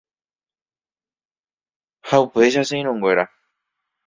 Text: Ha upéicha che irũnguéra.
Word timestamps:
Ha 2.09 2.17
upéicha 2.27 2.67
che 2.67 2.75
irũnguéra. 2.81 3.25